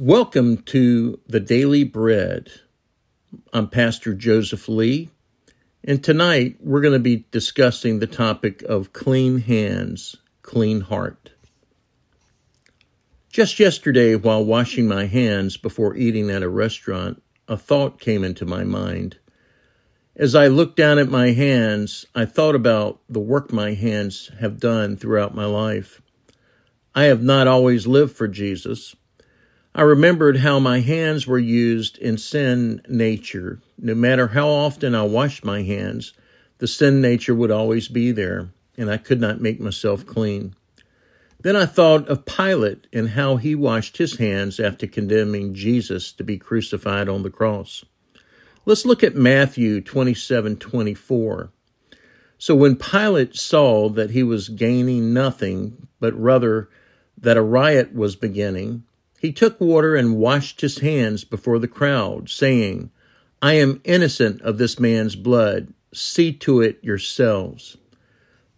[0.00, 2.52] Welcome to the Daily Bread.
[3.52, 5.10] I'm Pastor Joseph Lee,
[5.82, 11.32] and tonight we're going to be discussing the topic of clean hands, clean heart.
[13.28, 18.46] Just yesterday, while washing my hands before eating at a restaurant, a thought came into
[18.46, 19.18] my mind.
[20.14, 24.60] As I looked down at my hands, I thought about the work my hands have
[24.60, 26.00] done throughout my life.
[26.94, 28.94] I have not always lived for Jesus.
[29.78, 33.60] I remembered how my hands were used in sin nature.
[33.78, 36.14] No matter how often I washed my hands,
[36.58, 40.56] the sin nature would always be there, and I could not make myself clean.
[41.42, 46.24] Then I thought of Pilate and how he washed his hands after condemning Jesus to
[46.24, 47.84] be crucified on the cross.
[48.66, 51.52] Let's look at Matthew 27 24.
[52.36, 56.68] So when Pilate saw that he was gaining nothing, but rather
[57.16, 58.82] that a riot was beginning,
[59.20, 62.90] he took water and washed his hands before the crowd, saying,
[63.42, 65.72] I am innocent of this man's blood.
[65.92, 67.76] See to it yourselves.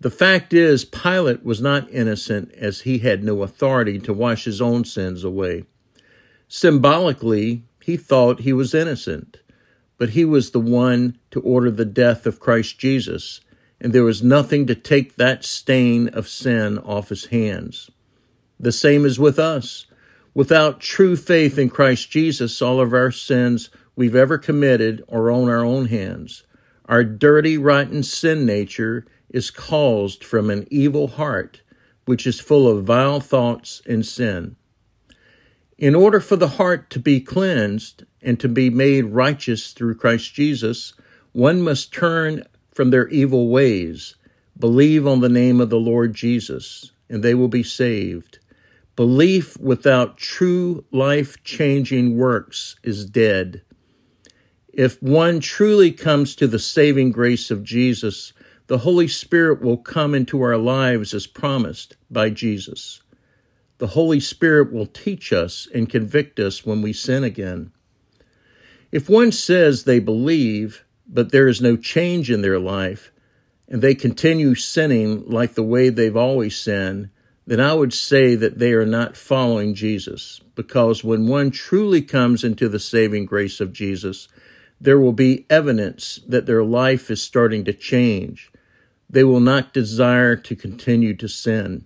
[0.00, 4.60] The fact is, Pilate was not innocent as he had no authority to wash his
[4.60, 5.64] own sins away.
[6.48, 9.38] Symbolically, he thought he was innocent,
[9.98, 13.40] but he was the one to order the death of Christ Jesus,
[13.80, 17.90] and there was nothing to take that stain of sin off his hands.
[18.58, 19.86] The same is with us.
[20.40, 25.50] Without true faith in Christ Jesus, all of our sins we've ever committed are on
[25.50, 26.44] our own hands.
[26.86, 31.60] Our dirty, rotten sin nature is caused from an evil heart,
[32.06, 34.56] which is full of vile thoughts and sin.
[35.76, 40.32] In order for the heart to be cleansed and to be made righteous through Christ
[40.32, 40.94] Jesus,
[41.32, 44.16] one must turn from their evil ways,
[44.58, 48.38] believe on the name of the Lord Jesus, and they will be saved.
[49.00, 53.62] Belief without true life changing works is dead.
[54.74, 58.34] If one truly comes to the saving grace of Jesus,
[58.66, 63.00] the Holy Spirit will come into our lives as promised by Jesus.
[63.78, 67.72] The Holy Spirit will teach us and convict us when we sin again.
[68.92, 73.12] If one says they believe, but there is no change in their life,
[73.66, 77.08] and they continue sinning like the way they've always sinned,
[77.46, 80.40] then I would say that they are not following Jesus.
[80.54, 84.28] Because when one truly comes into the saving grace of Jesus,
[84.80, 88.50] there will be evidence that their life is starting to change.
[89.08, 91.84] They will not desire to continue to sin.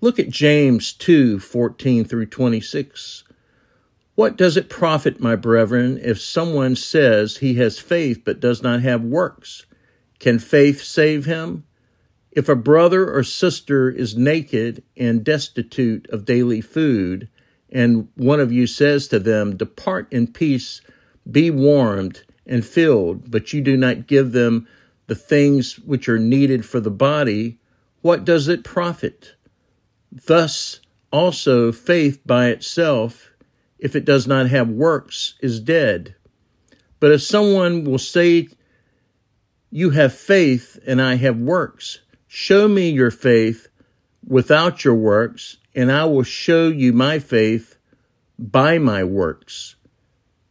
[0.00, 3.24] Look at James 2 14 through 26.
[4.14, 8.80] What does it profit, my brethren, if someone says he has faith but does not
[8.82, 9.66] have works?
[10.18, 11.64] Can faith save him?
[12.32, 17.28] If a brother or sister is naked and destitute of daily food,
[17.70, 20.80] and one of you says to them, Depart in peace,
[21.30, 24.68] be warmed and filled, but you do not give them
[25.06, 27.58] the things which are needed for the body,
[28.00, 29.34] what does it profit?
[30.12, 30.80] Thus
[31.12, 33.32] also faith by itself,
[33.78, 36.14] if it does not have works, is dead.
[37.00, 38.48] But if someone will say,
[39.70, 42.00] You have faith and I have works,
[42.32, 43.66] Show me your faith
[44.24, 47.76] without your works, and I will show you my faith
[48.38, 49.74] by my works.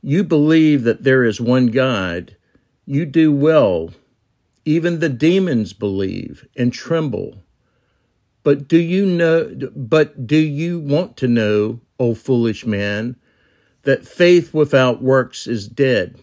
[0.00, 2.36] You believe that there is one God.
[2.86, 3.90] You do well.
[4.64, 7.42] Even the demons believe and tremble.
[8.44, 13.16] But do you know, but do you want to know, O foolish man,
[13.82, 16.22] that faith without works is dead?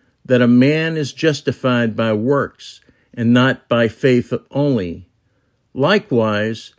[0.25, 2.81] that a man is justified by works
[3.13, 5.07] and not by faith only.
[5.73, 6.73] Likewise,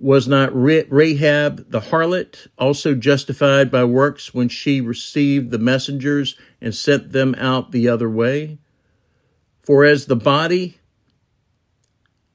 [0.00, 6.74] was not Rahab the harlot also justified by works when she received the messengers and
[6.74, 8.58] sent them out the other way?
[9.62, 10.78] For as the body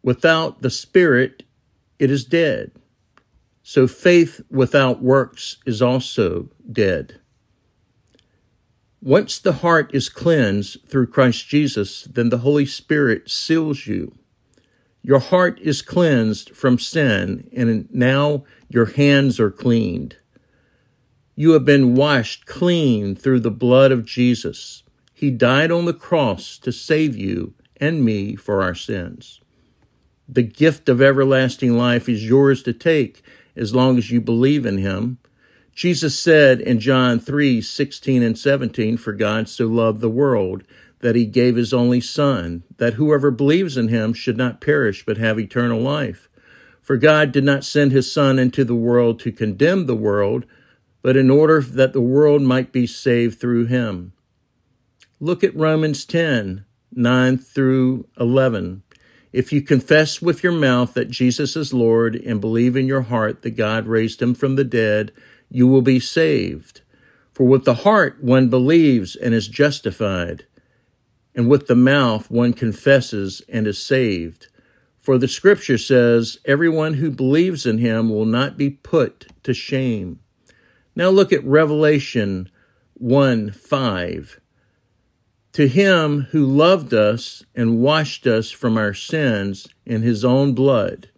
[0.03, 1.43] without the spirit,
[1.97, 2.71] it is dead.
[3.63, 7.19] So faith without works is also dead.
[9.05, 14.15] Once the heart is cleansed through Christ Jesus, then the Holy Spirit seals you.
[15.03, 20.17] Your heart is cleansed from sin, and now your hands are cleaned.
[21.35, 24.81] You have been washed clean through the blood of Jesus.
[25.13, 29.39] He died on the cross to save you and me for our sins.
[30.27, 33.21] The gift of everlasting life is yours to take
[33.55, 35.19] as long as you believe in him.
[35.75, 40.63] Jesus said in John 3 16 and 17, For God so loved the world
[41.01, 45.17] that he gave his only Son, that whoever believes in him should not perish but
[45.17, 46.29] have eternal life.
[46.81, 50.45] For God did not send his Son into the world to condemn the world,
[51.01, 54.13] but in order that the world might be saved through him.
[55.19, 56.63] Look at Romans 10
[56.97, 58.83] 9 through 11.
[59.33, 63.41] If you confess with your mouth that Jesus is Lord and believe in your heart
[63.41, 65.11] that God raised him from the dead,
[65.49, 66.81] you will be saved.
[67.33, 70.45] For with the heart one believes and is justified,
[71.35, 74.47] and with the mouth one confesses and is saved.
[75.01, 80.19] For the scripture says, Everyone who believes in him will not be put to shame.
[80.95, 82.49] Now look at Revelation
[82.95, 84.39] 1 5.
[85.53, 91.09] To him who loved us and washed us from our sins in his own blood.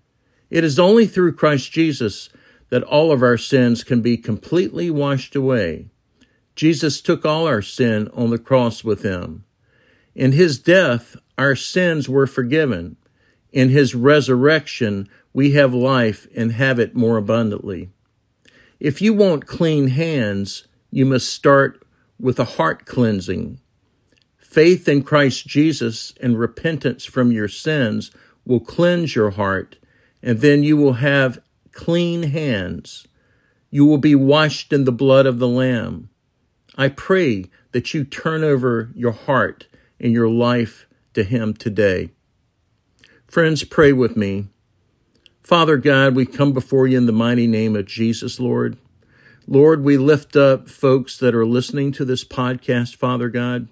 [0.50, 2.30] It is only through Christ Jesus
[2.70, 5.88] that all of our sins can be completely washed away.
[6.56, 9.46] Jesus took all our sin on the cross with him.
[10.16, 12.98] In his death, our sins were forgiven.
[13.52, 17.90] In his resurrection, we have life and have it more abundantly.
[18.80, 21.86] If you want clean hands, you must start
[22.20, 23.60] with a heart cleansing.
[24.38, 28.10] Faith in Christ Jesus and repentance from your sins
[28.46, 29.78] will cleanse your heart,
[30.24, 31.40] and then you will have
[31.78, 33.08] clean hands.
[33.70, 36.10] You will be washed in the blood of the Lamb.
[36.76, 39.68] I pray that you turn over your heart
[40.00, 42.10] and your life to Him today.
[43.28, 44.48] Friends, pray with me.
[45.44, 48.78] Father God, we come before you in the mighty name of Jesus, Lord.
[49.48, 53.68] Lord, we lift up folks that are listening to this podcast, Father God.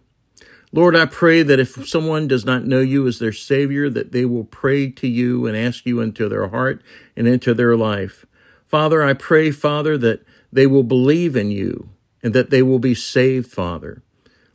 [0.76, 4.26] Lord, I pray that if someone does not know you as their Savior, that they
[4.26, 6.82] will pray to you and ask you into their heart
[7.16, 8.26] and into their life.
[8.68, 11.92] Father, I pray, Father, that they will believe in you
[12.22, 14.04] and that they will be saved, Father.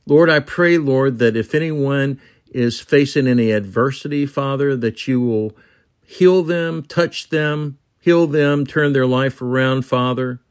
[0.04, 2.20] Lord, I pray, Lord, that if anyone
[2.50, 5.56] is facing any adversity, Father, that you will
[6.04, 10.42] heal them, touch them, heal them, turn their life around, Father.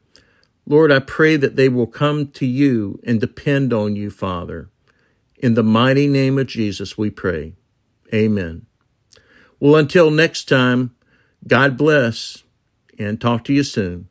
[0.66, 4.68] Lord, I pray that they will come to you and depend on you, Father.
[5.40, 7.54] In the mighty name of Jesus, we pray.
[8.12, 8.66] Amen.
[9.58, 10.94] Well, until next time,
[11.48, 12.44] God bless
[12.98, 14.09] and talk to you soon.